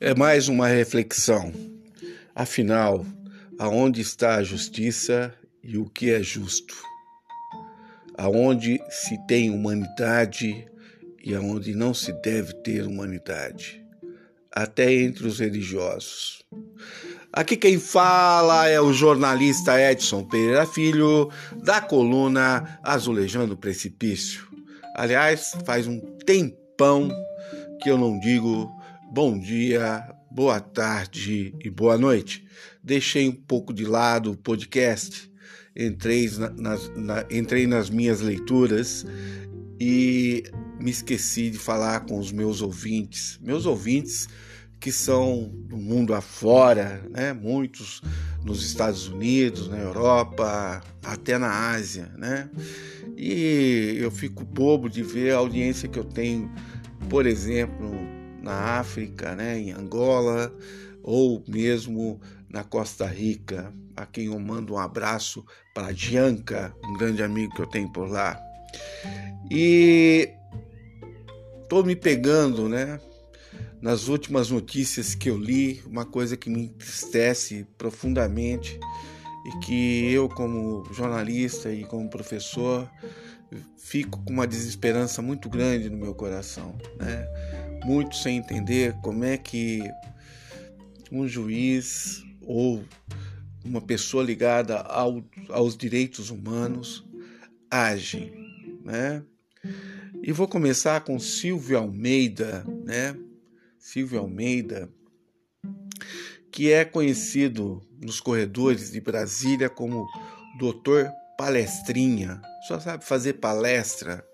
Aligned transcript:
É 0.00 0.14
mais 0.14 0.46
uma 0.46 0.68
reflexão. 0.68 1.52
Afinal, 2.32 3.04
aonde 3.58 4.00
está 4.00 4.36
a 4.36 4.44
justiça 4.44 5.34
e 5.60 5.76
o 5.76 5.86
que 5.86 6.12
é 6.12 6.22
justo? 6.22 6.76
Aonde 8.16 8.80
se 8.88 9.18
tem 9.26 9.50
humanidade 9.50 10.68
e 11.24 11.34
aonde 11.34 11.74
não 11.74 11.92
se 11.92 12.12
deve 12.22 12.52
ter 12.62 12.86
humanidade? 12.86 13.84
Até 14.52 14.94
entre 14.94 15.26
os 15.26 15.40
religiosos. 15.40 16.44
Aqui 17.32 17.56
quem 17.56 17.76
fala 17.76 18.68
é 18.68 18.80
o 18.80 18.92
jornalista 18.92 19.80
Edson 19.80 20.22
Pereira 20.22 20.64
Filho, 20.64 21.28
da 21.64 21.80
coluna 21.80 22.78
Azulejando 22.84 23.54
o 23.54 23.58
Precipício. 23.58 24.46
Aliás, 24.94 25.56
faz 25.66 25.88
um 25.88 25.98
tempão 26.24 27.10
que 27.82 27.90
eu 27.90 27.98
não 27.98 28.16
digo 28.20 28.77
bom 29.10 29.38
dia, 29.38 30.06
boa 30.30 30.60
tarde 30.60 31.54
e 31.64 31.70
boa 31.70 31.96
noite. 31.96 32.46
Deixei 32.84 33.26
um 33.26 33.32
pouco 33.34 33.72
de 33.72 33.84
lado 33.84 34.32
o 34.32 34.36
podcast, 34.36 35.32
entrei 35.74 36.30
nas, 36.56 36.90
na, 36.94 37.24
entrei 37.30 37.66
nas 37.66 37.88
minhas 37.88 38.20
leituras 38.20 39.06
e 39.80 40.44
me 40.78 40.90
esqueci 40.90 41.48
de 41.48 41.58
falar 41.58 42.00
com 42.00 42.18
os 42.18 42.30
meus 42.30 42.60
ouvintes. 42.60 43.38
Meus 43.42 43.64
ouvintes 43.64 44.28
que 44.78 44.92
são 44.92 45.50
do 45.66 45.78
mundo 45.78 46.14
afora, 46.14 47.02
né? 47.10 47.32
muitos 47.32 48.02
nos 48.44 48.64
Estados 48.64 49.08
Unidos, 49.08 49.68
na 49.68 49.78
Europa, 49.78 50.82
até 51.02 51.38
na 51.38 51.70
Ásia. 51.70 52.12
Né? 52.16 52.48
E 53.16 53.96
eu 53.98 54.10
fico 54.10 54.44
bobo 54.44 54.88
de 54.88 55.02
ver 55.02 55.32
a 55.32 55.38
audiência 55.38 55.88
que 55.88 55.98
eu 55.98 56.04
tenho, 56.04 56.52
por 57.08 57.26
exemplo, 57.26 58.17
na 58.48 58.78
África, 58.78 59.34
né, 59.34 59.58
em 59.58 59.72
Angola, 59.72 60.50
ou 61.02 61.44
mesmo 61.46 62.18
na 62.48 62.64
Costa 62.64 63.04
Rica, 63.04 63.74
a 63.94 64.06
quem 64.06 64.26
eu 64.26 64.40
mando 64.40 64.72
um 64.72 64.78
abraço 64.78 65.44
para 65.74 65.92
Gianca, 65.92 66.74
um 66.82 66.94
grande 66.94 67.22
amigo 67.22 67.54
que 67.54 67.60
eu 67.60 67.66
tenho 67.66 67.92
por 67.92 68.08
lá. 68.08 68.40
E 69.50 70.30
estou 71.62 71.84
me 71.84 71.94
pegando, 71.94 72.70
né, 72.70 72.98
nas 73.82 74.08
últimas 74.08 74.50
notícias 74.50 75.14
que 75.14 75.28
eu 75.28 75.36
li, 75.36 75.82
uma 75.84 76.06
coisa 76.06 76.34
que 76.34 76.48
me 76.48 76.64
entristece 76.64 77.66
profundamente 77.76 78.80
e 79.44 79.58
que 79.58 80.10
eu, 80.10 80.26
como 80.26 80.90
jornalista 80.94 81.70
e 81.70 81.84
como 81.84 82.08
professor, 82.08 82.90
fico 83.76 84.24
com 84.24 84.32
uma 84.32 84.46
desesperança 84.46 85.20
muito 85.20 85.50
grande 85.50 85.90
no 85.90 85.98
meu 85.98 86.14
coração, 86.14 86.74
né? 86.98 87.26
Muito 87.88 88.16
sem 88.16 88.36
entender 88.36 88.92
como 89.00 89.24
é 89.24 89.38
que 89.38 89.80
um 91.10 91.26
juiz 91.26 92.22
ou 92.42 92.84
uma 93.64 93.80
pessoa 93.80 94.22
ligada 94.22 94.76
ao, 94.80 95.24
aos 95.48 95.74
direitos 95.74 96.28
humanos 96.28 97.02
age, 97.70 98.30
né? 98.84 99.22
E 100.22 100.32
vou 100.32 100.46
começar 100.46 101.00
com 101.00 101.18
Silvio 101.18 101.78
Almeida, 101.78 102.62
né? 102.84 103.16
Silvio 103.78 104.18
Almeida, 104.18 104.90
que 106.52 106.70
é 106.70 106.84
conhecido 106.84 107.80
nos 107.98 108.20
corredores 108.20 108.92
de 108.92 109.00
Brasília 109.00 109.70
como 109.70 110.06
Doutor 110.58 111.10
Palestrinha. 111.38 112.42
Só 112.66 112.78
sabe 112.78 113.02
fazer 113.02 113.34
palestra 113.34 114.27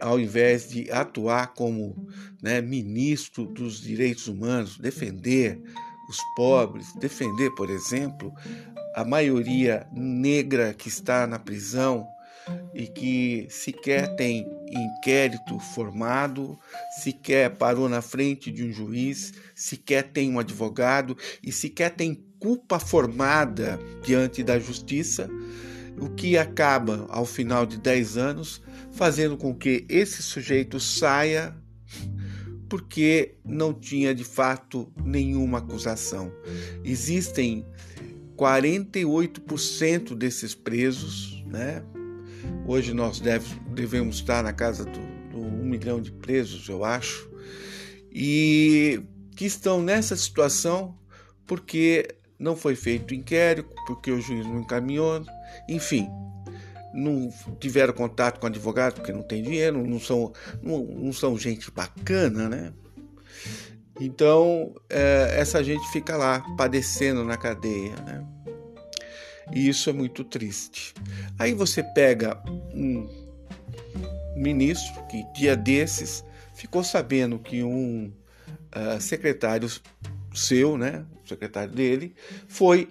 ao 0.00 0.18
invés 0.18 0.68
de 0.68 0.90
atuar 0.90 1.54
como 1.54 2.08
né, 2.42 2.60
ministro 2.60 3.46
dos 3.46 3.80
direitos 3.80 4.28
humanos, 4.28 4.78
defender 4.78 5.60
os 6.08 6.18
pobres, 6.34 6.92
defender, 6.94 7.50
por 7.54 7.70
exemplo, 7.70 8.32
a 8.94 9.04
maioria 9.04 9.86
negra 9.92 10.74
que 10.74 10.88
está 10.88 11.26
na 11.26 11.38
prisão 11.38 12.06
e 12.74 12.86
que 12.86 13.46
sequer 13.48 14.16
tem 14.16 14.46
inquérito 14.70 15.58
formado, 15.58 16.58
sequer 17.02 17.50
parou 17.50 17.88
na 17.88 18.02
frente 18.02 18.50
de 18.50 18.64
um 18.64 18.72
juiz, 18.72 19.32
sequer 19.54 20.04
tem 20.04 20.30
um 20.30 20.38
advogado 20.38 21.16
e 21.42 21.52
sequer 21.52 21.90
tem 21.90 22.24
culpa 22.38 22.78
formada 22.78 23.78
diante 24.02 24.42
da 24.42 24.58
justiça, 24.58 25.28
o 25.98 26.08
que 26.08 26.38
acaba, 26.38 27.06
ao 27.10 27.26
final 27.26 27.66
de 27.66 27.76
10 27.76 28.16
anos, 28.16 28.62
fazendo 29.00 29.34
com 29.34 29.54
que 29.54 29.86
esse 29.88 30.22
sujeito 30.22 30.78
saia 30.78 31.56
porque 32.68 33.36
não 33.42 33.72
tinha 33.72 34.14
de 34.14 34.24
fato 34.24 34.92
nenhuma 35.02 35.56
acusação. 35.56 36.30
Existem 36.84 37.64
48% 38.36 40.14
desses 40.14 40.54
presos, 40.54 41.42
né? 41.46 41.82
Hoje 42.66 42.92
nós 42.92 43.20
deve, 43.20 43.58
devemos 43.70 44.16
estar 44.16 44.44
na 44.44 44.52
casa 44.52 44.84
do, 44.84 45.00
do 45.30 45.38
um 45.40 45.64
milhão 45.64 46.02
de 46.02 46.12
presos, 46.12 46.68
eu 46.68 46.84
acho, 46.84 47.26
e 48.12 49.00
que 49.34 49.46
estão 49.46 49.82
nessa 49.82 50.14
situação 50.14 50.94
porque 51.46 52.06
não 52.38 52.54
foi 52.54 52.76
feito 52.76 53.14
inquérito, 53.14 53.74
porque 53.86 54.12
o 54.12 54.20
juiz 54.20 54.44
não 54.44 54.60
encaminhou, 54.60 55.24
enfim, 55.70 56.06
não 56.92 57.32
tiveram 57.58 57.92
contato 57.92 58.40
com 58.40 58.46
advogado 58.46 58.94
porque 58.94 59.12
não 59.12 59.22
tem 59.22 59.42
dinheiro, 59.42 59.86
não 59.86 60.00
são, 60.00 60.32
não, 60.62 60.84
não 60.84 61.12
são 61.12 61.38
gente 61.38 61.70
bacana, 61.70 62.48
né? 62.48 62.72
Então, 64.00 64.74
é, 64.88 65.34
essa 65.38 65.62
gente 65.62 65.86
fica 65.90 66.16
lá 66.16 66.40
padecendo 66.56 67.24
na 67.24 67.36
cadeia, 67.36 67.94
né? 67.96 68.26
E 69.52 69.68
isso 69.68 69.90
é 69.90 69.92
muito 69.92 70.24
triste. 70.24 70.94
Aí 71.38 71.52
você 71.52 71.82
pega 71.82 72.40
um 72.72 73.08
ministro 74.36 75.04
que, 75.06 75.24
dia 75.34 75.56
desses, 75.56 76.24
ficou 76.54 76.84
sabendo 76.84 77.38
que 77.38 77.62
um 77.62 78.12
uh, 78.74 79.00
secretário 79.00 79.68
seu, 80.34 80.78
né, 80.78 81.04
o 81.24 81.28
secretário 81.28 81.74
dele, 81.74 82.14
foi 82.48 82.88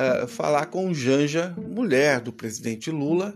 uh, 0.00 0.26
falar 0.26 0.66
com 0.66 0.94
Janja, 0.94 1.54
mulher 1.58 2.20
do 2.20 2.32
presidente 2.32 2.90
Lula, 2.90 3.34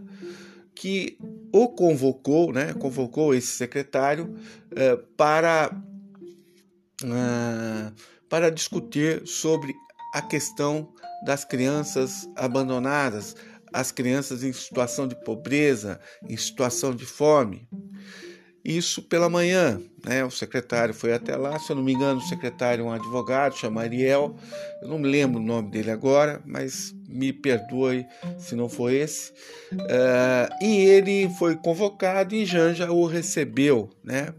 que 0.75 1.19
o 1.53 1.69
convocou, 1.69 2.53
né, 2.53 2.73
convocou 2.75 3.35
esse 3.35 3.49
secretário 3.49 4.35
uh, 4.73 4.97
para, 5.17 5.71
uh, 7.03 7.93
para 8.29 8.51
discutir 8.51 9.27
sobre 9.27 9.75
a 10.13 10.23
questão 10.23 10.93
das 11.25 11.45
crianças 11.45 12.29
abandonadas, 12.37 13.37
as 13.73 13.91
crianças 13.91 14.45
em 14.45 14.53
situação 14.53 15.09
de 15.09 15.17
pobreza, 15.25 16.01
em 16.29 16.37
situação 16.37 16.95
de 16.95 17.05
fome. 17.05 17.69
Isso 18.65 19.03
pela 19.03 19.29
manhã, 19.29 19.79
né? 20.03 20.25
O 20.25 20.31
secretário 20.31 20.95
foi 20.95 21.13
até 21.13 21.37
lá, 21.37 21.59
se 21.59 21.71
eu 21.71 21.77
não 21.77 21.83
me 21.83 21.93
engano, 21.93 22.19
o 22.19 22.23
secretário 22.23 22.83
é 22.83 22.89
um 22.89 22.93
advogado, 22.93 23.59
chama 23.59 23.83
Ariel, 23.83 24.35
eu 24.81 24.89
não 24.89 24.99
me 24.99 25.07
lembro 25.07 25.39
o 25.39 25.45
nome 25.45 25.71
dele 25.71 25.91
agora, 25.91 26.41
mas 26.47 26.95
me 27.07 27.31
perdoe 27.31 28.07
se 28.39 28.55
não 28.55 28.67
foi 28.69 28.95
esse. 28.95 29.33
Uh, 29.73 30.65
e 30.65 30.79
ele 30.79 31.29
foi 31.39 31.57
convocado 31.57 32.35
e 32.35 32.47
Janja 32.47 32.91
o 32.91 33.07
recebeu, 33.07 33.91
né? 34.03 34.33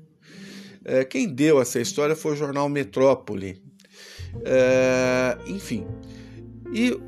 Uh, 0.81 1.05
quem 1.07 1.27
deu 1.27 1.61
essa 1.61 1.79
história 1.79 2.15
foi 2.15 2.33
o 2.33 2.35
jornal 2.35 2.67
Metrópole. 2.67 3.61
Uh, 4.37 5.51
enfim, 5.51 5.85
e 6.73 6.99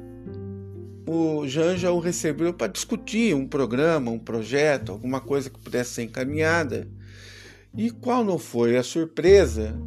o 1.08 1.48
Janja 1.48 1.92
o 1.92 2.00
recebeu 2.00 2.54
para 2.54 2.72
discutir 2.72 3.34
um 3.34 3.48
programa, 3.48 4.12
um 4.12 4.20
projeto, 4.20 4.92
alguma 4.92 5.20
coisa 5.20 5.50
que 5.50 5.60
pudesse 5.60 5.96
ser 5.96 6.04
encaminhada. 6.04 6.88
E 7.78 7.92
qual 7.92 8.26
não 8.26 8.40
foi 8.40 8.76
a 8.76 8.82
surpresa 8.82 9.80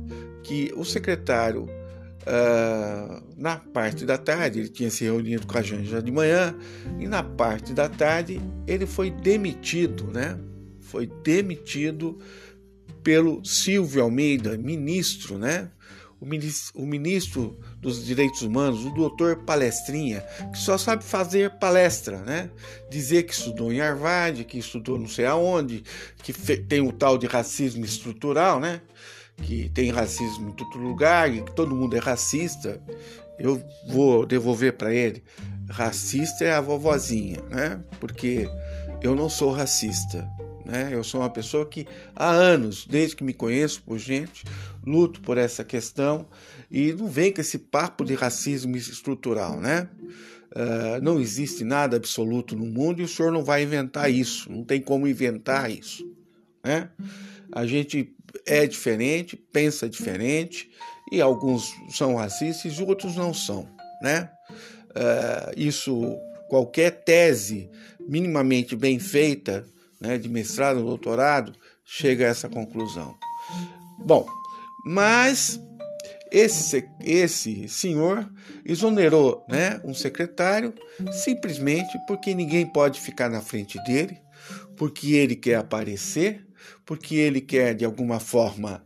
que 0.45 0.73
o 0.77 0.85
secretário, 0.85 1.65
uh, 1.65 3.23
na 3.37 3.57
parte 3.57 4.05
da 4.05 4.17
tarde, 4.17 4.61
ele 4.61 4.69
tinha 4.69 4.91
se 4.91 5.05
reunido 5.05 5.45
com 5.47 5.59
a 5.59 5.63
Janja 5.63 6.01
de 6.01 6.13
manhã, 6.13 6.55
e 7.01 7.09
na 7.09 7.23
parte 7.23 7.73
da 7.75 7.89
tarde 7.89 8.41
ele 8.67 8.87
foi 8.87 9.11
demitido, 9.11 10.05
né? 10.05 10.39
Foi 10.79 11.07
demitido 11.25 12.19
pelo 13.03 13.45
Silvio 13.45 14.03
Almeida, 14.03 14.57
ministro, 14.57 15.37
né? 15.37 15.71
O 16.21 16.87
ministro, 16.87 17.59
dos 17.79 18.05
Direitos 18.05 18.43
Humanos, 18.43 18.85
o 18.85 18.91
doutor 18.91 19.37
Palestrinha, 19.45 20.21
que 20.53 20.59
só 20.59 20.77
sabe 20.77 21.03
fazer 21.03 21.59
palestra, 21.59 22.19
né? 22.19 22.51
Dizer 22.91 23.23
que 23.23 23.33
estudou 23.33 23.73
em 23.73 23.81
Harvard, 23.81 24.45
que 24.45 24.59
estudou 24.59 24.99
não 24.99 25.09
sei 25.09 25.25
aonde, 25.25 25.83
que 26.23 26.33
tem 26.33 26.81
o 26.81 26.93
tal 26.93 27.17
de 27.17 27.27
racismo 27.27 27.85
estrutural, 27.85 28.61
né? 28.61 28.83
Que 29.39 29.71
tem 29.71 29.91
racismo 29.91 30.51
em 30.51 30.53
todo 30.53 30.77
lugar 30.77 31.31
que 31.31 31.53
todo 31.53 31.75
mundo 31.75 31.97
é 31.97 31.99
racista. 31.99 32.83
Eu 33.39 33.63
vou 33.89 34.27
devolver 34.27 34.75
para 34.75 34.93
ele. 34.93 35.25
Racista 35.71 36.45
é 36.45 36.53
a 36.53 36.61
vovozinha, 36.61 37.41
né? 37.49 37.83
Porque 37.99 38.47
eu 39.01 39.15
não 39.15 39.31
sou 39.31 39.51
racista. 39.51 40.29
Né? 40.65 40.91
Eu 40.93 41.03
sou 41.03 41.21
uma 41.21 41.31
pessoa 41.31 41.67
que 41.67 41.87
há 42.15 42.31
anos, 42.31 42.87
desde 42.87 43.17
que 43.17 43.25
me 43.25 43.33
conheço 43.33 43.83
por 43.83 43.99
gente, 43.99 44.45
luto 44.85 45.21
por 45.21 45.39
essa 45.39 45.65
questão 45.65 46.27
e 46.71 46.93
não 46.93 47.07
vem 47.07 47.33
com 47.33 47.41
esse 47.41 47.59
papo 47.59 48.05
de 48.05 48.15
racismo 48.15 48.77
estrutural, 48.77 49.61
né? 49.61 49.89
Uh, 50.53 51.01
não 51.01 51.21
existe 51.21 51.63
nada 51.63 51.97
absoluto 51.97 52.57
no 52.57 52.67
mundo 52.67 53.01
e 53.01 53.05
o 53.05 53.09
senhor 53.09 53.31
não 53.31 53.45
vai 53.45 53.63
inventar 53.63 54.11
isso, 54.11 54.51
não 54.51 54.65
tem 54.65 54.81
como 54.81 55.07
inventar 55.07 55.71
isso, 55.71 56.05
né? 56.65 56.91
A 57.53 57.65
gente 57.67 58.13
é 58.47 58.67
diferente, 58.67 59.37
pensa 59.37 59.89
diferente 59.89 60.69
e 61.13 61.21
alguns 61.21 61.73
são 61.91 62.17
racistas 62.17 62.73
e 62.73 62.83
outros 62.83 63.15
não 63.17 63.33
são, 63.33 63.69
né? 64.03 64.31
Uh, 64.91 65.53
isso, 65.57 66.19
qualquer 66.49 67.05
tese 67.05 67.71
minimamente 68.09 68.75
bem 68.75 68.99
feita, 68.99 69.65
né, 70.01 70.17
de 70.19 70.29
mestrado 70.29 70.79
ou 70.79 70.87
doutorado, 70.87 71.53
chega 71.85 72.25
a 72.25 72.29
essa 72.29 72.49
conclusão. 72.49 73.15
Bom, 73.99 74.27
mas 74.85 75.61
esse, 76.31 76.89
esse 77.01 77.69
senhor 77.69 78.31
exonerou 78.65 79.45
né, 79.49 79.81
um 79.85 79.93
secretário 79.93 80.73
simplesmente 81.13 81.99
porque 82.07 82.35
ninguém 82.35 82.65
pode 82.65 83.01
ficar 83.01 83.29
na 83.29 83.41
frente 83.41 83.83
dele, 83.85 84.19
porque 84.77 85.15
ele 85.15 85.35
quer 85.35 85.57
aparecer, 85.57 86.47
porque 86.87 87.17
ele 87.17 87.41
quer 87.41 87.75
de 87.75 87.85
alguma 87.85 88.21
forma 88.21 88.85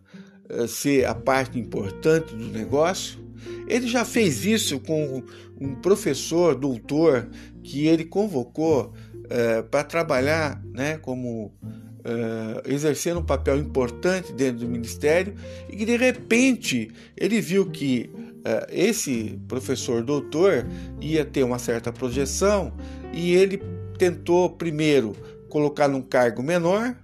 eh, 0.48 0.66
ser 0.66 1.06
a 1.06 1.14
parte 1.14 1.58
importante 1.58 2.34
do 2.34 2.48
negócio. 2.48 3.22
Ele 3.68 3.86
já 3.86 4.04
fez 4.04 4.44
isso 4.44 4.80
com 4.80 5.22
um 5.60 5.74
professor, 5.76 6.54
doutor, 6.54 7.28
que 7.62 7.86
ele 7.86 8.04
convocou 8.04 8.92
uh, 9.34 9.64
para 9.64 9.82
trabalhar 9.82 10.62
né, 10.72 10.96
como 10.98 11.46
uh, 11.46 12.62
exercendo 12.66 13.20
um 13.20 13.24
papel 13.24 13.58
importante 13.58 14.32
dentro 14.32 14.60
do 14.60 14.68
ministério 14.68 15.34
e 15.68 15.76
que 15.76 15.84
de 15.84 15.96
repente 15.96 16.90
ele 17.16 17.40
viu 17.40 17.66
que 17.70 18.10
uh, 18.14 18.66
esse 18.70 19.38
professor 19.48 20.02
doutor 20.02 20.66
ia 21.00 21.24
ter 21.24 21.42
uma 21.42 21.58
certa 21.58 21.92
projeção 21.92 22.72
e 23.12 23.34
ele 23.34 23.60
tentou 23.98 24.50
primeiro 24.50 25.12
colocar 25.48 25.88
num 25.88 26.02
cargo 26.02 26.42
menor 26.42 26.96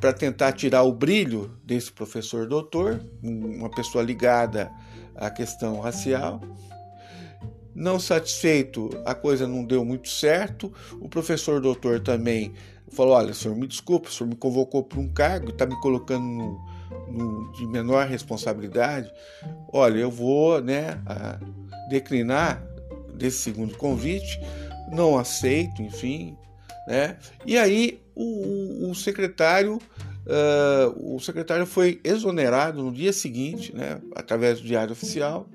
para 0.00 0.12
tentar 0.12 0.52
tirar 0.52 0.82
o 0.82 0.92
brilho 0.92 1.56
desse 1.64 1.92
professor 1.92 2.46
doutor, 2.46 3.00
uma 3.22 3.70
pessoa 3.70 4.02
ligada 4.02 4.68
à 5.14 5.30
questão 5.30 5.78
racial. 5.78 6.40
Não 7.74 7.98
satisfeito, 7.98 8.90
a 9.04 9.14
coisa 9.14 9.46
não 9.46 9.64
deu 9.64 9.84
muito 9.84 10.08
certo. 10.08 10.72
O 11.00 11.08
professor 11.08 11.60
doutor 11.60 12.00
também 12.00 12.52
falou: 12.90 13.14
Olha, 13.14 13.32
senhor, 13.32 13.56
me 13.56 13.66
desculpe, 13.66 14.08
o 14.08 14.12
senhor 14.12 14.28
me 14.28 14.36
convocou 14.36 14.82
para 14.82 15.00
um 15.00 15.08
cargo, 15.08 15.50
está 15.50 15.64
me 15.64 15.78
colocando 15.80 16.24
no, 16.24 16.60
no, 17.10 17.52
de 17.52 17.66
menor 17.66 18.06
responsabilidade. 18.06 19.10
Olha, 19.72 19.98
eu 19.98 20.10
vou 20.10 20.60
né, 20.60 21.00
declinar 21.88 22.62
desse 23.14 23.38
segundo 23.38 23.76
convite, 23.76 24.38
não 24.92 25.18
aceito, 25.18 25.82
enfim. 25.82 26.36
Né? 26.86 27.16
E 27.46 27.56
aí 27.56 28.02
o, 28.14 28.90
o 28.90 28.94
secretário. 28.94 29.78
Uh, 30.24 31.16
o 31.16 31.18
secretário 31.18 31.66
foi 31.66 32.00
exonerado 32.04 32.80
no 32.80 32.92
dia 32.92 33.12
seguinte, 33.12 33.74
né, 33.74 34.00
através 34.14 34.60
do 34.60 34.66
Diário 34.68 34.92
Oficial, 34.92 35.48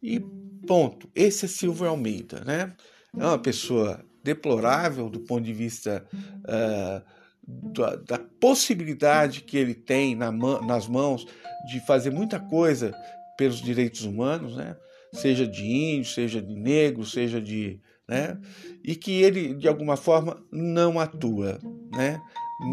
e 0.00 0.24
ponto. 0.66 1.08
Esse 1.14 1.44
é 1.44 1.48
Silvio 1.48 1.88
Almeida, 1.88 2.42
né? 2.44 2.72
É 3.16 3.24
uma 3.24 3.38
pessoa 3.38 4.04
deplorável 4.24 5.10
do 5.10 5.20
ponto 5.20 5.42
de 5.42 5.52
vista 5.52 6.04
uh, 6.14 7.02
da, 7.46 7.96
da, 7.96 8.18
possibilidade 8.18 9.42
que 9.42 9.56
ele 9.56 9.74
tem 9.74 10.14
na, 10.14 10.30
nas 10.30 10.86
mãos 10.86 11.26
de 11.66 11.84
fazer 11.84 12.10
muita 12.10 12.38
coisa 12.38 12.94
pelos 13.36 13.60
direitos 13.60 14.04
humanos, 14.04 14.56
né? 14.56 14.76
seja 15.12 15.46
de 15.46 15.64
índio, 15.64 16.10
seja 16.10 16.40
de 16.40 16.54
negro, 16.54 17.04
seja 17.04 17.40
de. 17.40 17.80
Né? 18.08 18.38
E 18.82 18.94
que 18.94 19.22
ele, 19.22 19.54
de 19.54 19.68
alguma 19.68 19.96
forma, 19.96 20.42
não 20.50 20.98
atua. 20.98 21.58
Né? 21.92 22.20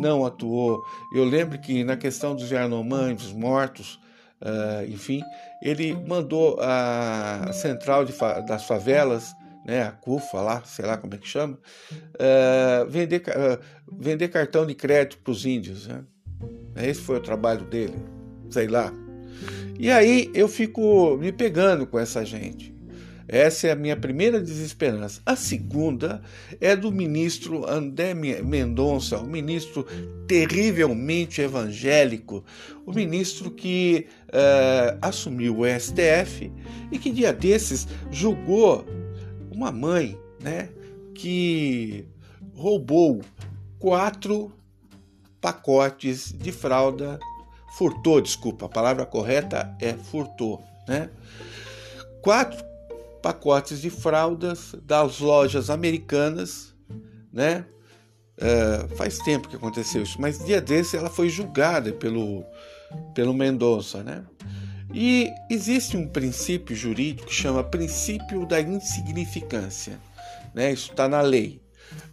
Não 0.02 0.26
atuou. 0.26 0.84
Eu 1.14 1.26
lembro 1.26 1.60
que 1.60 1.84
na 1.84 1.98
questão 1.98 2.36
dos 2.36 2.50
Yanomães, 2.50 3.18
dos 3.18 3.34
mortos, 3.34 4.00
uh, 4.42 4.86
enfim, 4.90 5.22
ele 5.62 5.94
mandou 5.94 6.58
a 6.60 7.52
central 7.54 8.06
de, 8.06 8.14
das 8.48 8.66
favelas 8.66 9.34
né, 9.66 9.84
a 9.84 9.92
CUFA 9.92 10.42
lá, 10.42 10.64
sei 10.66 10.86
lá 10.86 10.98
como 10.98 11.14
é 11.14 11.18
que 11.18 11.28
chama, 11.28 11.58
uh, 11.94 12.90
vender, 12.90 13.22
uh, 13.22 13.60
vender 13.92 14.28
cartão 14.30 14.66
de 14.66 14.74
crédito 14.74 15.20
para 15.20 15.32
os 15.32 15.46
índios. 15.46 15.88
Né? 15.88 16.04
Esse 16.76 17.02
foi 17.02 17.18
o 17.18 17.22
trabalho 17.22 17.66
dele, 17.66 17.98
sei 18.50 18.68
lá. 18.68 18.92
E 19.78 19.92
aí 19.92 20.30
eu 20.34 20.48
fico 20.48 21.16
me 21.18 21.32
pegando 21.32 21.86
com 21.86 22.00
essa 22.00 22.26
gente. 22.26 22.69
Essa 23.32 23.68
é 23.68 23.72
a 23.72 23.76
minha 23.76 23.96
primeira 23.96 24.42
desesperança. 24.42 25.22
A 25.24 25.36
segunda 25.36 26.20
é 26.60 26.76
do 26.76 26.92
ministro 26.92 27.70
André 27.70 28.16
Mendonça, 28.16 29.20
o 29.20 29.28
ministro 29.28 29.86
terrivelmente 30.28 31.40
evangélico, 31.40 32.44
o 32.88 32.92
ministro 32.92 33.52
que 33.52 34.08
uh, 34.30 34.98
assumiu 35.00 35.60
o 35.60 35.80
STF 35.80 36.52
e 36.92 36.98
que 36.98 37.12
dia 37.12 37.32
desses 37.32 37.88
julgou 38.10 38.84
uma 39.52 39.72
mãe, 39.72 40.18
né, 40.42 40.70
que 41.14 42.06
roubou 42.56 43.22
quatro 43.78 44.52
pacotes 45.40 46.34
de 46.36 46.52
fralda, 46.52 47.20
furtou, 47.78 48.20
desculpa, 48.20 48.66
a 48.66 48.70
palavra 48.70 49.06
correta 49.06 49.76
é 49.80 49.94
furtou, 49.94 50.64
né? 50.88 51.10
Quatro 52.22 52.69
pacotes 53.22 53.82
de 53.82 53.90
fraldas 53.90 54.76
das 54.84 55.20
lojas 55.20 55.70
americanas, 55.70 56.76
né? 57.32 57.66
É, 58.38 58.88
faz 58.96 59.18
tempo 59.20 59.50
que 59.50 59.56
aconteceu 59.58 60.02
isso, 60.02 60.20
mas 60.20 60.46
dia 60.46 60.62
desse 60.62 60.96
ela 60.96 61.10
foi 61.10 61.28
julgada 61.28 61.92
pelo, 61.92 62.46
pelo 63.14 63.34
Mendonça, 63.34 64.02
né? 64.02 64.24
E 64.94 65.30
existe 65.50 65.96
um 65.96 66.08
princípio 66.08 66.76
jurídico 66.76 67.28
que 67.28 67.34
chama 67.34 67.64
princípio 67.64 68.46
da 68.46 68.60
insignificância. 68.60 70.00
Né? 70.54 70.72
Isso 70.72 70.92
está 70.92 71.08
na 71.08 71.22
lei. 71.22 71.62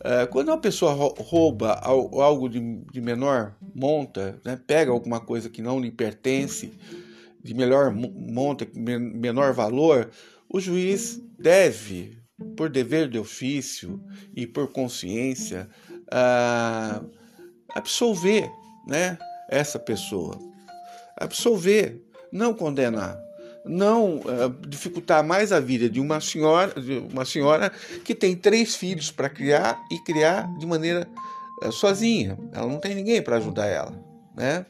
Uh, 0.01 0.27
quando 0.31 0.49
uma 0.49 0.59
pessoa 0.59 0.93
rouba 0.93 1.73
algo 1.83 2.49
de, 2.49 2.61
de 2.93 3.01
menor 3.01 3.55
monta, 3.75 4.39
né? 4.45 4.59
pega 4.67 4.91
alguma 4.91 5.21
coisa 5.21 5.49
que 5.49 5.63
não 5.63 5.81
lhe 5.81 5.91
pertence, 5.91 6.73
de 7.43 7.55
melhor 7.55 7.93
monta, 7.93 8.67
menor 8.75 9.53
valor, 9.53 10.11
o 10.57 10.61
juiz 10.61 11.21
deve, 11.39 12.17
por 12.57 12.71
dever 12.71 13.11
de 13.11 13.19
ofício 13.19 14.03
e 14.35 14.47
por 14.47 14.73
consciência, 14.73 15.69
uh, 16.05 17.11
absolver 17.75 18.51
né? 18.89 19.19
essa 19.51 19.79
pessoa. 19.79 20.39
Absolver 21.15 22.03
não 22.33 22.55
condenar, 22.55 23.19
não 23.67 24.17
uh, 24.17 24.67
dificultar 24.67 25.23
mais 25.23 25.53
a 25.53 25.61
vida 25.61 25.91
de 25.91 26.01
uma 26.01 26.23
senhora, 26.23 26.81
de 26.81 26.99
uma 27.13 27.27
senhora 27.27 27.71
que 28.03 28.15
tem 28.15 28.35
três 28.35 28.75
filhos 28.75 29.11
para 29.11 29.29
criar 29.29 29.79
e 29.93 29.99
criar 30.05 30.49
de 30.57 30.65
maneira 30.65 31.07
uh, 31.63 31.71
sozinha. 31.71 32.39
Ela 32.51 32.67
não 32.67 32.79
tem 32.79 32.95
ninguém 32.95 33.21
para 33.21 33.37
ajudar 33.37 33.67
ela, 33.67 33.93
né? 34.35 34.65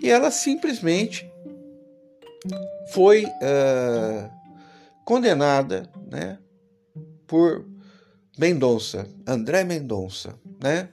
E 0.00 0.08
ela 0.08 0.30
simplesmente 0.30 1.30
foi 2.92 3.24
condenada, 5.04 5.88
né, 6.10 6.38
por 7.26 7.64
Mendonça, 8.38 9.06
André 9.26 9.64
Mendonça, 9.64 10.34
né? 10.62 10.88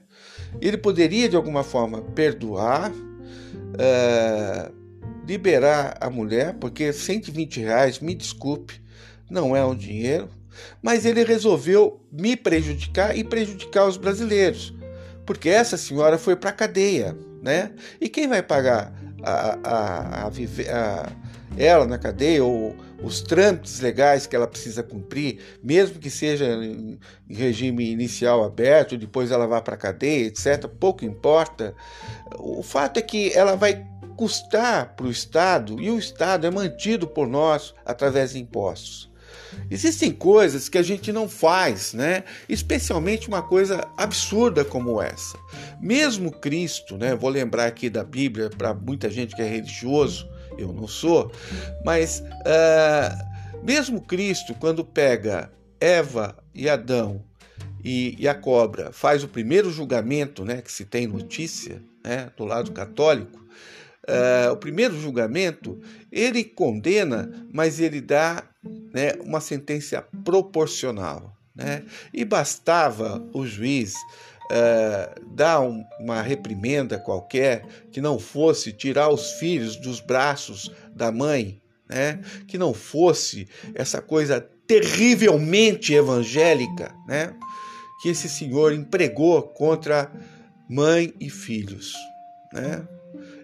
Ele 0.60 0.78
poderia 0.78 1.30
de 1.30 1.36
alguma 1.36 1.64
forma 1.64 2.02
perdoar, 2.02 2.92
uh, 2.92 4.76
liberar 5.28 5.98
a 6.02 6.10
mulher, 6.10 6.56
porque 6.60 6.92
120 6.92 7.62
reais, 7.62 8.00
me 8.00 8.16
desculpe, 8.16 8.82
não 9.30 9.56
é 9.56 9.64
um 9.64 9.76
dinheiro, 9.76 10.28
mas 10.82 11.06
ele 11.06 11.24
resolveu 11.24 12.02
me 12.12 12.36
prejudicar 12.36 13.16
e 13.16 13.24
prejudicar 13.24 13.88
os 13.88 13.96
brasileiros, 13.96 14.74
porque 15.26 15.50
essa 15.50 15.78
senhora 15.78 16.18
foi 16.18 16.36
para 16.36 16.50
a 16.50 16.54
cadeia, 16.54 17.16
né? 17.42 17.72
E 18.02 18.10
quem 18.10 18.28
vai 18.28 18.42
pagar 18.42 18.94
a, 19.24 19.60
a, 19.64 20.28
a, 20.28 20.28
a 20.28 21.12
ela 21.58 21.86
na 21.86 21.98
cadeia 21.98 22.44
ou 22.44 22.76
os 23.02 23.22
trâmites 23.22 23.80
legais 23.80 24.26
que 24.28 24.36
ela 24.36 24.48
precisa 24.48 24.84
cumprir, 24.84 25.40
mesmo 25.64 26.00
que 26.00 26.10
seja 26.10 26.46
em 26.46 27.00
regime 27.30 27.90
inicial 27.92 28.44
aberto, 28.44 28.98
depois 28.98 29.32
ela 29.32 29.48
vá 29.48 29.62
para 29.62 29.76
a 29.76 29.78
cadeia, 29.78 30.28
etc., 30.28 30.68
pouco 30.68 31.06
importa. 31.06 31.74
O 32.38 32.64
fato 32.64 32.98
é 32.98 33.02
que 33.02 33.32
ela 33.34 33.56
vai 33.56 33.86
custar 34.18 34.96
para 34.96 35.06
o 35.06 35.12
Estado 35.12 35.82
e 35.82 35.90
o 35.90 35.98
Estado 35.98 36.46
é 36.46 36.52
mantido 36.52 37.08
por 37.08 37.28
nós 37.28 37.74
através 37.86 38.32
de 38.32 38.40
impostos. 38.40 39.10
Existem 39.72 40.12
coisas 40.12 40.68
que 40.68 40.78
a 40.78 40.84
gente 40.84 41.12
não 41.12 41.28
faz, 41.30 41.94
né? 41.94 42.24
Especialmente 42.48 43.28
uma 43.28 43.42
coisa 43.42 43.88
absurda 43.98 44.66
como 44.66 45.02
essa. 45.02 45.38
Mesmo 45.80 46.32
Cristo, 46.32 46.98
né? 46.98 47.16
Vou 47.16 47.30
lembrar 47.30 47.66
aqui 47.66 47.90
da 47.90 48.04
Bíblia 48.04 48.50
para 48.50 48.74
muita 48.74 49.10
gente 49.10 49.36
que 49.36 49.42
é 49.42 49.48
religioso, 49.48 50.28
eu 50.60 50.74
não 50.74 50.88
sou, 50.88 51.32
mas 51.84 52.22
uh, 52.22 53.64
mesmo 53.64 54.02
Cristo, 54.02 54.54
quando 54.54 54.84
pega 54.84 55.52
Eva 55.80 56.38
e 56.54 56.70
Adão 56.70 57.24
e, 57.84 58.16
e, 58.20 58.28
a 58.28 58.36
cobra, 58.36 58.92
faz 58.92 59.24
o 59.24 59.28
primeiro 59.28 59.72
julgamento, 59.72 60.44
né? 60.44 60.62
Que 60.62 60.72
se 60.72 60.86
tem 60.86 61.08
notícia, 61.08 61.82
né? 62.04 62.30
Do 62.36 62.46
lado 62.46 62.72
católico. 62.72 63.40
Uh, 64.10 64.52
o 64.54 64.58
primeiro 64.58 65.00
julgamento, 65.00 65.80
ele 66.12 66.44
condena, 66.44 67.32
mas 67.54 67.80
ele 67.80 68.02
dá 68.02 68.44
né, 68.94 69.14
uma 69.24 69.40
sentença 69.40 70.02
proporcional. 70.24 71.36
Né? 71.56 71.84
E 72.14 72.26
bastava 72.26 73.24
o 73.34 73.46
juiz 73.46 73.94
uh, 74.52 75.26
dar 75.36 75.62
um, 75.62 75.84
uma 76.00 76.22
reprimenda 76.22 77.00
qualquer 77.00 77.66
que 77.92 78.02
não 78.02 78.20
fosse 78.20 78.74
tirar 78.74 79.10
os 79.10 79.34
filhos 79.34 79.76
dos 79.76 80.00
braços 80.00 80.72
da 80.94 81.12
mãe, 81.12 81.62
né? 81.88 82.20
que 82.48 82.58
não 82.58 82.74
fosse 82.74 83.48
essa 83.74 84.02
coisa 84.02 84.40
terrivelmente 84.68 85.94
evangélica 85.94 86.94
né? 87.08 87.34
que 88.02 88.10
esse 88.10 88.30
senhor 88.30 88.74
empregou 88.74 89.42
contra 89.42 90.12
mãe 90.70 91.14
e 91.20 91.30
filhos. 91.30 91.94
Né? 92.54 92.88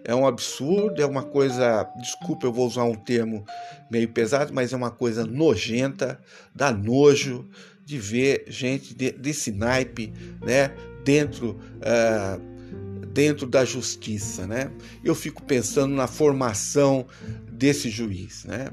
é 0.06 0.14
um 0.14 0.24
absurdo, 0.24 1.02
é 1.02 1.06
uma 1.06 1.24
coisa, 1.24 1.82
desculpa, 1.96 2.46
eu 2.46 2.52
vou 2.52 2.64
usar 2.64 2.84
um 2.84 2.94
termo 2.94 3.44
meio 3.90 4.08
pesado, 4.08 4.54
mas 4.54 4.72
é 4.72 4.76
uma 4.76 4.90
coisa 4.90 5.26
nojenta, 5.26 6.20
dá 6.54 6.70
nojo 6.70 7.50
de 7.84 7.98
ver 7.98 8.44
gente 8.46 8.94
de, 8.94 9.10
desse 9.10 9.50
naipe, 9.50 10.12
né, 10.40 10.70
dentro 11.06 11.58
uh, 11.78 13.06
dentro 13.06 13.46
da 13.46 13.64
justiça, 13.64 14.46
né? 14.46 14.70
Eu 15.02 15.14
fico 15.14 15.42
pensando 15.42 15.94
na 15.94 16.06
formação 16.06 17.06
desse 17.50 17.88
juiz, 17.88 18.44
né? 18.44 18.68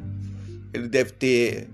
Ele 0.74 0.90
deve 0.90 1.12
ter 1.12 1.70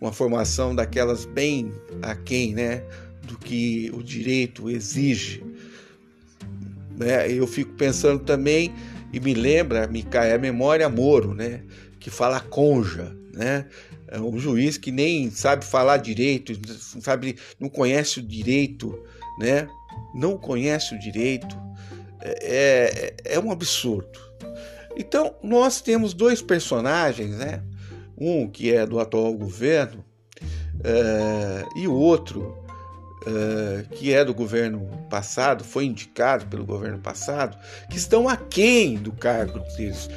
uma 0.00 0.12
formação 0.12 0.74
daquelas 0.74 1.24
bem 1.24 1.70
aquém, 2.02 2.54
né, 2.54 2.82
do 3.22 3.38
que 3.38 3.90
o 3.94 4.02
direito 4.02 4.68
exige 4.68 5.44
né? 6.96 7.30
Eu 7.30 7.46
fico 7.46 7.72
pensando 7.74 8.24
também, 8.24 8.72
e 9.12 9.20
me 9.20 9.34
lembra, 9.34 9.86
me 9.86 10.02
cai 10.02 10.32
a 10.32 10.38
memória 10.38 10.88
Moro, 10.88 11.34
né? 11.34 11.62
que 12.00 12.10
fala 12.10 12.40
conja, 12.40 13.16
né? 13.32 13.66
É 14.08 14.20
um 14.20 14.38
juiz 14.38 14.78
que 14.78 14.92
nem 14.92 15.30
sabe 15.30 15.64
falar 15.64 15.98
direito, 15.98 16.52
sabe, 17.00 17.36
não 17.58 17.68
conhece 17.68 18.20
o 18.20 18.22
direito, 18.22 18.98
né? 19.38 19.68
Não 20.14 20.36
conhece 20.36 20.94
o 20.94 20.98
direito. 20.98 21.56
É, 22.20 23.14
é, 23.24 23.34
é 23.34 23.40
um 23.40 23.50
absurdo. 23.50 24.18
Então, 24.96 25.34
nós 25.42 25.80
temos 25.80 26.14
dois 26.14 26.40
personagens, 26.40 27.36
né? 27.36 27.62
Um 28.16 28.48
que 28.48 28.72
é 28.72 28.86
do 28.86 28.98
atual 28.98 29.34
governo 29.34 30.04
é, 30.82 31.64
e 31.76 31.86
o 31.86 31.92
outro 31.92 32.66
uh, 33.26 33.88
que 33.90 34.12
é 34.12 34.24
do 34.24 34.32
governo 34.32 34.88
passado, 35.10 35.64
foi 35.64 35.84
indicado 35.84 36.46
pelo 36.46 36.64
governo 36.64 36.98
passado, 36.98 37.58
que 37.90 37.96
estão 37.96 38.28
aquém 38.28 38.96
do 38.96 39.12
cargo 39.12 39.58
deles. 39.76 40.08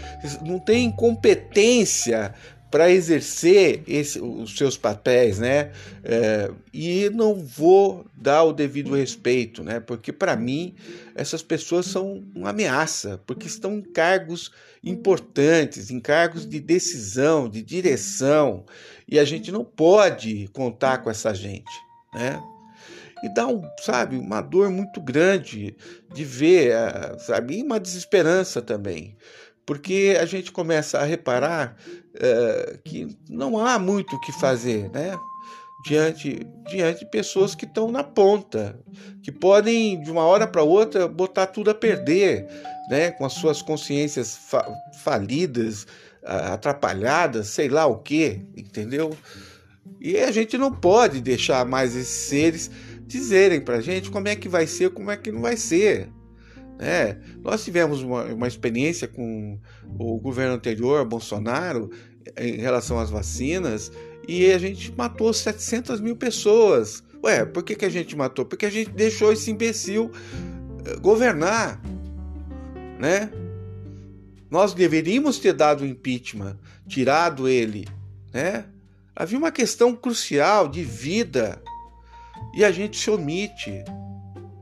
Não 0.45 0.59
têm 0.59 0.91
competência 0.91 2.33
para 2.69 2.91
exercer 2.91 3.83
esse, 3.87 4.19
os 4.19 4.55
seus 4.57 4.77
papéis, 4.77 5.39
né? 5.39 5.71
É, 6.03 6.51
e 6.73 7.09
não 7.09 7.35
vou 7.35 8.05
dar 8.15 8.43
o 8.43 8.53
devido 8.53 8.95
respeito, 8.95 9.63
né? 9.63 9.79
Porque 9.79 10.11
para 10.11 10.35
mim 10.35 10.75
essas 11.15 11.41
pessoas 11.41 11.87
são 11.87 12.23
uma 12.35 12.49
ameaça, 12.49 13.19
porque 13.25 13.47
estão 13.47 13.77
em 13.77 13.81
cargos 13.81 14.51
importantes, 14.83 15.89
em 15.89 15.99
cargos 15.99 16.47
de 16.47 16.59
decisão, 16.59 17.49
de 17.49 17.61
direção, 17.61 18.65
e 19.07 19.19
a 19.19 19.25
gente 19.25 19.51
não 19.51 19.63
pode 19.63 20.47
contar 20.53 20.99
com 20.99 21.09
essa 21.09 21.33
gente, 21.33 21.71
né? 22.13 22.39
e 23.23 23.29
dá 23.33 23.47
um, 23.47 23.61
sabe, 23.81 24.17
uma 24.17 24.41
dor 24.41 24.69
muito 24.69 25.01
grande 25.01 25.75
de 26.13 26.23
ver, 26.23 26.71
eh, 26.71 27.17
sabe, 27.19 27.57
e 27.57 27.63
uma 27.63 27.79
desesperança 27.79 28.61
também, 28.61 29.15
porque 29.69 30.17
a 30.19 30.25
gente 30.25 30.51
começa 30.51 30.97
a 30.97 31.03
reparar 31.03 31.77
uh, 32.15 32.79
que 32.83 33.15
não 33.29 33.63
há 33.63 33.77
muito 33.77 34.15
o 34.15 34.19
que 34.19 34.31
fazer, 34.31 34.89
né? 34.89 35.15
Diante, 35.85 36.39
diante 36.67 37.01
de 37.01 37.11
pessoas 37.11 37.53
que 37.53 37.65
estão 37.65 37.91
na 37.91 38.03
ponta, 38.03 38.79
que 39.21 39.31
podem 39.31 40.01
de 40.01 40.09
uma 40.09 40.23
hora 40.23 40.47
para 40.47 40.63
outra 40.63 41.07
botar 41.07 41.45
tudo 41.45 41.69
a 41.69 41.75
perder, 41.75 42.47
né? 42.89 43.11
Com 43.11 43.23
as 43.27 43.33
suas 43.33 43.61
consciências 43.61 44.35
fa 44.35 44.65
falidas, 45.03 45.85
atrapalhadas, 46.23 47.49
sei 47.49 47.69
lá 47.69 47.85
o 47.85 47.99
que, 47.99 48.41
entendeu? 48.57 49.15
E 50.01 50.17
a 50.17 50.31
gente 50.31 50.57
não 50.57 50.73
pode 50.73 51.21
deixar 51.21 51.63
mais 51.63 51.95
esses 51.95 52.27
seres 52.27 52.71
dizerem 53.05 53.61
para 53.61 53.81
gente 53.81 54.09
como 54.09 54.29
é 54.29 54.35
que 54.35 54.49
vai 54.49 54.65
ser, 54.65 54.89
como 54.89 55.11
é 55.11 55.15
que 55.15 55.31
não 55.31 55.41
vai 55.41 55.57
ser. 55.57 56.09
É, 56.79 57.17
nós 57.43 57.63
tivemos 57.63 58.01
uma, 58.01 58.23
uma 58.23 58.47
experiência 58.47 59.05
com 59.05 59.59
o 59.99 60.17
governo 60.17 60.55
anterior, 60.55 61.05
Bolsonaro, 61.05 61.91
em 62.37 62.55
relação 62.55 62.97
às 62.97 63.09
vacinas, 63.09 63.91
e 64.25 64.49
a 64.51 64.57
gente 64.57 64.93
matou 64.95 65.33
700 65.33 65.99
mil 65.99 66.15
pessoas. 66.15 67.03
Ué, 67.21 67.43
por 67.45 67.63
que, 67.63 67.75
que 67.75 67.85
a 67.85 67.89
gente 67.89 68.15
matou? 68.15 68.45
Porque 68.45 68.65
a 68.65 68.69
gente 68.69 68.91
deixou 68.91 69.33
esse 69.33 69.51
imbecil 69.51 70.09
eh, 70.85 70.95
governar, 70.97 71.81
né? 72.97 73.29
Nós 74.49 74.73
deveríamos 74.73 75.37
ter 75.37 75.53
dado 75.53 75.81
o 75.81 75.85
impeachment, 75.85 76.57
tirado 76.87 77.47
ele, 77.47 77.87
né? 78.33 78.65
Havia 79.13 79.37
uma 79.37 79.51
questão 79.51 79.93
crucial 79.93 80.69
de 80.69 80.81
vida 80.81 81.61
e 82.55 82.63
a 82.63 82.71
gente 82.71 82.97
se 82.97 83.09
omite, 83.11 83.83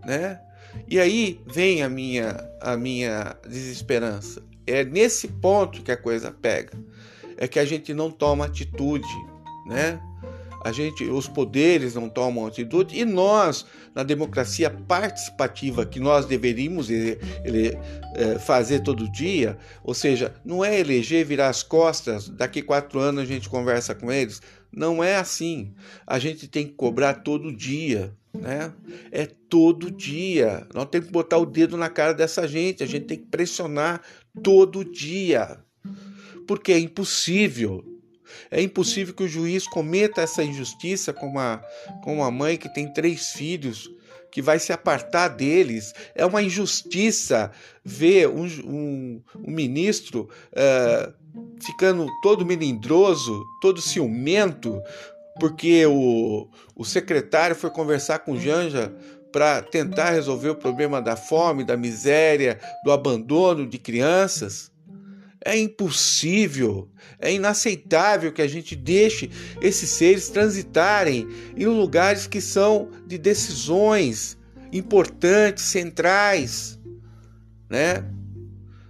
né? 0.03 0.39
E 0.88 1.00
aí 1.00 1.41
vem 1.46 1.84
a 1.84 1.89
minha 1.89 2.48
a 2.62 2.75
minha 2.75 3.36
desesperança. 3.48 4.43
É 4.65 4.84
nesse 4.84 5.27
ponto 5.27 5.81
que 5.81 5.91
a 5.91 5.98
coisa 5.98 6.31
pega. 6.31 6.74
É 7.38 7.48
que 7.48 7.60
a 7.60 7.65
gente 7.65 7.93
não 7.93 8.10
toma 8.10 8.46
atitude, 8.46 9.07
né? 9.67 10.01
A 10.63 10.72
gente, 10.72 11.05
os 11.05 11.27
poderes 11.27 11.93
não 11.93 12.10
tomam 12.10 12.46
atitude 12.46 13.00
e 13.00 13.05
nós, 13.05 13.65
na 13.96 14.03
democracia 14.03 14.69
participativa 14.69 15.86
que 15.86 16.00
nós 16.00 16.25
deveríamos 16.25 16.89
ele, 16.89 17.19
ele, 17.46 17.77
é, 18.15 18.39
fazer 18.39 18.79
todo 18.79 19.10
dia, 19.10 19.57
ou 19.84 19.93
seja, 19.93 20.34
não 20.43 20.65
é 20.65 20.79
eleger, 20.79 21.25
virar 21.25 21.50
as 21.50 21.63
costas, 21.63 22.27
daqui 22.27 22.62
quatro 22.62 23.00
anos 23.00 23.24
a 23.24 23.25
gente 23.25 23.48
conversa 23.48 23.93
com 23.96 24.12
eles. 24.12 24.41
Não 24.72 25.03
é 25.03 25.15
assim. 25.15 25.74
A 26.05 26.19
gente 26.19 26.48
tem 26.48 26.65
que 26.65 26.74
cobrar 26.74 27.13
todo 27.13 27.55
dia, 27.55 28.13
né? 28.38 28.74
É 29.12 29.25
todo 29.25 29.91
dia. 29.91 30.67
Nós 30.74 30.86
temos 30.89 31.08
que 31.08 31.13
botar 31.13 31.38
o 31.38 31.46
dedo 31.46 31.77
na 31.77 31.89
cara 31.89 32.13
dessa 32.13 32.48
gente. 32.48 32.84
A 32.84 32.88
gente 32.88 33.06
tem 33.06 33.17
que 33.17 33.25
pressionar 33.25 34.01
todo 34.44 34.86
dia. 34.86 35.60
Porque 36.48 36.72
é 36.72 36.79
impossível. 36.79 37.84
É 38.51 38.62
impossível 38.62 39.13
que 39.13 39.24
o 39.24 39.27
juiz 39.27 39.67
cometa 39.67 40.22
essa 40.22 40.44
injustiça 40.44 41.13
com 41.13 41.27
uma, 41.27 41.63
com 42.03 42.15
uma 42.15 42.32
mãe 42.32 42.58
que 42.58 42.74
tem 42.74 42.91
três 42.91 43.32
filhos, 43.32 43.89
que 44.32 44.41
vai 44.41 44.60
se 44.60 44.72
apartar 44.72 45.29
deles. 45.29 45.94
É 46.13 46.25
uma 46.25 46.41
injustiça 46.41 47.51
ver 47.84 48.27
um, 48.29 48.46
um, 48.46 49.22
um 49.36 49.51
ministro. 49.51 50.29
Uh, 50.51 51.13
ficando 51.63 52.08
todo 52.22 52.46
melindroso, 52.46 53.46
todo 53.62 53.82
ciumento, 53.82 54.82
porque 55.39 55.86
o, 55.86 56.48
o 56.75 56.86
secretário 56.86 57.56
foi 57.56 57.70
conversar 57.70 58.20
com 58.20 58.39
Janja 58.39 58.94
para 59.32 59.62
tentar 59.62 60.12
resolver 60.12 60.50
o 60.50 60.56
problema 60.56 61.01
da 61.01 61.15
fome, 61.15 61.63
da 61.63 61.77
miséria, 61.77 62.60
do 62.84 62.91
abandono 62.91 63.67
de 63.67 63.77
crianças. 63.77 64.72
É 65.44 65.58
impossível, 65.58 66.89
é 67.20 67.32
inaceitável 67.32 68.34
que 68.34 68.41
a 68.41 68.48
gente 68.48 68.75
deixe 68.75 69.29
esses 69.62 69.89
seres 69.91 70.29
transitarem 70.29 71.27
em 71.56 71.65
lugares 71.65 72.27
que 72.27 72.41
são 72.41 72.89
de 73.06 73.17
decisões 73.17 74.38
importantes, 74.74 75.63
centrais, 75.63 76.79
né? 77.70 78.03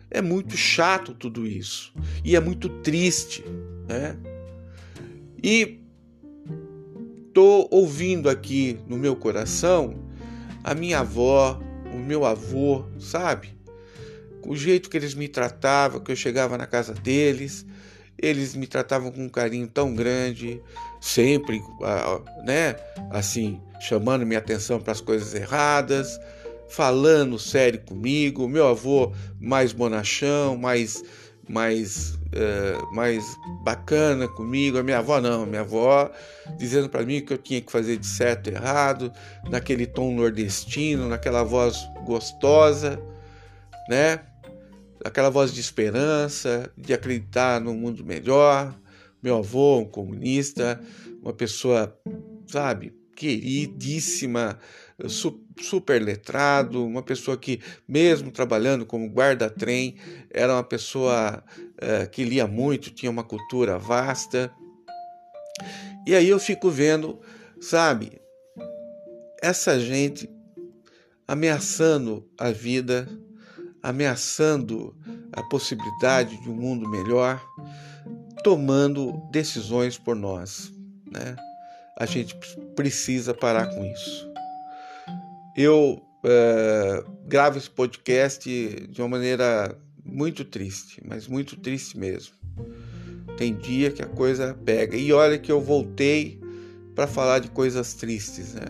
É 0.09 0.21
muito 0.21 0.55
chato 0.55 1.13
tudo 1.13 1.45
isso 1.45 1.93
e 2.23 2.35
é 2.35 2.39
muito 2.39 2.69
triste, 2.81 3.43
né? 3.87 4.15
E 5.43 5.79
tô 7.37 7.67
ouvindo 7.69 8.31
aqui 8.31 8.79
no 8.87 8.97
meu 8.97 9.15
coração 9.15 9.93
a 10.63 10.73
minha 10.73 11.01
avó, 11.01 11.61
o 11.93 11.99
meu 11.99 12.25
avô, 12.25 12.83
sabe? 12.97 13.55
O 14.43 14.55
jeito 14.55 14.89
que 14.89 14.97
eles 14.97 15.13
me 15.13 15.27
tratavam, 15.27 15.99
que 15.99 16.11
eu 16.11 16.15
chegava 16.15 16.57
na 16.57 16.65
casa 16.65 16.95
deles, 16.95 17.63
eles 18.17 18.55
me 18.55 18.65
tratavam 18.65 19.11
com 19.11 19.23
um 19.23 19.29
carinho 19.29 19.67
tão 19.67 19.93
grande, 19.93 20.59
sempre, 20.99 21.61
né, 22.43 22.75
assim, 23.11 23.61
chamando 23.79 24.25
minha 24.25 24.39
atenção 24.39 24.79
para 24.79 24.93
as 24.93 24.99
coisas 24.99 25.35
erradas, 25.35 26.19
falando 26.67 27.37
sério 27.37 27.81
comigo. 27.81 28.47
Meu 28.47 28.65
avô 28.65 29.13
mais 29.39 29.71
bonachão, 29.71 30.57
mais 30.57 31.03
mais 31.47 32.17
é, 32.31 32.77
mais 32.93 33.37
bacana 33.63 34.27
comigo. 34.27 34.77
A 34.77 34.83
minha 34.83 34.99
avó 34.99 35.21
não, 35.21 35.43
a 35.43 35.45
minha 35.45 35.61
avó 35.61 36.11
dizendo 36.57 36.89
para 36.89 37.05
mim 37.05 37.21
que 37.21 37.33
eu 37.33 37.37
tinha 37.37 37.61
que 37.61 37.71
fazer 37.71 37.97
de 37.97 38.05
certo 38.05 38.49
e 38.49 38.53
errado, 38.53 39.11
naquele 39.49 39.85
tom 39.85 40.13
nordestino, 40.13 41.07
naquela 41.07 41.43
voz 41.43 41.77
gostosa, 42.05 42.99
né? 43.89 44.19
Aquela 45.05 45.29
voz 45.29 45.53
de 45.53 45.61
esperança, 45.61 46.71
de 46.77 46.93
acreditar 46.93 47.61
no 47.61 47.73
mundo 47.73 48.03
melhor. 48.03 48.75
Meu 49.21 49.37
avô, 49.37 49.79
um 49.79 49.85
comunista, 49.85 50.79
uma 51.21 51.33
pessoa, 51.33 51.97
sabe, 52.47 52.93
queridíssima, 53.15 54.59
super 55.59 56.01
letrado, 56.01 56.85
uma 56.85 57.03
pessoa 57.03 57.37
que, 57.37 57.61
mesmo 57.87 58.31
trabalhando 58.31 58.85
como 58.85 59.07
guarda-trem, 59.07 59.95
era 60.31 60.53
uma 60.53 60.63
pessoa 60.63 61.43
uh, 61.75 62.09
que 62.09 62.23
lia 62.23 62.47
muito, 62.47 62.91
tinha 62.91 63.11
uma 63.11 63.23
cultura 63.23 63.77
vasta. 63.77 64.51
E 66.05 66.15
aí 66.15 66.27
eu 66.27 66.39
fico 66.39 66.69
vendo, 66.69 67.19
sabe, 67.59 68.19
essa 69.41 69.79
gente 69.79 70.29
ameaçando 71.27 72.27
a 72.39 72.51
vida, 72.51 73.07
ameaçando 73.83 74.95
a 75.31 75.43
possibilidade 75.43 76.41
de 76.41 76.49
um 76.49 76.55
mundo 76.55 76.89
melhor, 76.89 77.43
tomando 78.43 79.11
decisões 79.31 79.97
por 79.97 80.15
nós, 80.15 80.71
né? 81.05 81.35
A 81.99 82.05
gente 82.05 82.35
precisa 82.75 83.33
parar 83.33 83.67
com 83.67 83.83
isso. 83.83 84.26
Eu 85.57 85.99
é, 86.23 87.03
gravo 87.25 87.57
esse 87.57 87.69
podcast 87.69 88.47
de 88.47 89.01
uma 89.01 89.07
maneira 89.07 89.75
muito 90.05 90.45
triste, 90.45 91.01
mas 91.03 91.27
muito 91.27 91.57
triste 91.57 91.97
mesmo. 91.97 92.35
Tem 93.37 93.55
dia 93.55 93.89
que 93.89 94.03
a 94.03 94.05
coisa 94.05 94.53
pega. 94.63 94.95
E 94.95 95.11
olha 95.11 95.39
que 95.39 95.51
eu 95.51 95.59
voltei 95.59 96.39
para 96.93 97.07
falar 97.07 97.39
de 97.39 97.49
coisas 97.49 97.95
tristes, 97.95 98.53
né? 98.53 98.67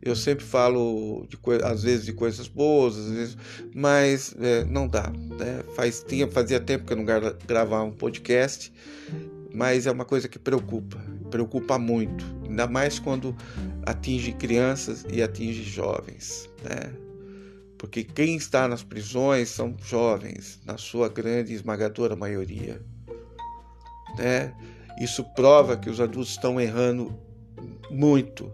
Eu 0.00 0.14
sempre 0.14 0.44
falo 0.44 1.26
de 1.28 1.36
às 1.64 1.82
vezes 1.82 2.06
de 2.06 2.12
coisas 2.12 2.46
boas, 2.46 2.96
vezes, 2.96 3.36
mas 3.74 4.32
é, 4.38 4.64
não 4.64 4.86
dá. 4.86 5.10
Né? 5.10 5.64
Faz, 5.74 6.04
fazia 6.30 6.60
tempo 6.60 6.86
que 6.86 6.92
eu 6.92 6.96
não 6.96 7.04
gravava 7.04 7.82
um 7.82 7.90
podcast, 7.90 8.72
mas 9.52 9.88
é 9.88 9.90
uma 9.90 10.04
coisa 10.04 10.28
que 10.28 10.38
preocupa, 10.38 10.98
preocupa 11.30 11.78
muito, 11.80 12.24
ainda 12.48 12.68
mais 12.68 13.00
quando 13.00 13.36
atinge 13.88 14.32
crianças 14.32 15.06
e 15.10 15.22
atinge 15.22 15.62
jovens, 15.62 16.48
né? 16.62 16.92
Porque 17.78 18.04
quem 18.04 18.36
está 18.36 18.68
nas 18.68 18.82
prisões 18.82 19.48
são 19.48 19.74
jovens, 19.82 20.60
na 20.66 20.76
sua 20.76 21.08
grande 21.08 21.54
esmagadora 21.54 22.14
maioria, 22.14 22.82
né? 24.18 24.54
Isso 25.00 25.24
prova 25.34 25.76
que 25.76 25.88
os 25.88 26.00
adultos 26.00 26.32
estão 26.32 26.60
errando 26.60 27.18
muito 27.90 28.52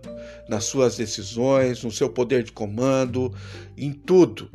nas 0.48 0.64
suas 0.64 0.96
decisões, 0.96 1.82
no 1.82 1.90
seu 1.90 2.08
poder 2.08 2.44
de 2.44 2.52
comando, 2.52 3.34
em 3.76 3.92
tudo. 3.92 4.48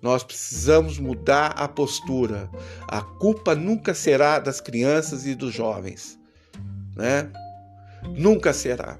Nós 0.00 0.22
precisamos 0.22 0.98
mudar 0.98 1.48
a 1.48 1.68
postura. 1.68 2.48
A 2.88 3.02
culpa 3.02 3.54
nunca 3.54 3.92
será 3.92 4.38
das 4.38 4.60
crianças 4.62 5.26
e 5.26 5.34
dos 5.34 5.52
jovens, 5.52 6.18
né? 6.96 7.30
Nunca 8.16 8.52
será 8.52 8.98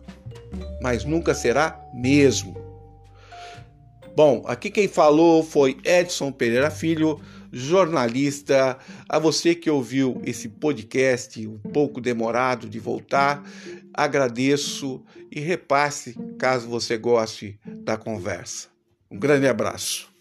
mas 0.81 1.05
nunca 1.05 1.35
será 1.35 1.81
mesmo. 1.93 2.57
Bom, 4.17 4.45
aqui 4.47 4.71
quem 4.71 4.87
falou 4.87 5.43
foi 5.43 5.77
Edson 5.85 6.31
Pereira 6.31 6.71
Filho, 6.71 7.21
jornalista. 7.51 8.79
A 9.09 9.19
você 9.19 9.55
que 9.57 9.69
ouviu 9.69 10.23
esse 10.25 10.49
podcast 10.49 11.45
um 11.47 11.59
pouco 11.59 12.01
demorado 12.01 12.69
de 12.69 12.79
voltar, 12.79 13.43
agradeço 13.93 15.03
e 15.31 15.41
repasse 15.41 16.17
caso 16.39 16.69
você 16.69 16.97
goste 16.97 17.59
da 17.67 17.97
conversa. 17.97 18.69
Um 19.11 19.19
grande 19.19 19.49
abraço. 19.49 20.15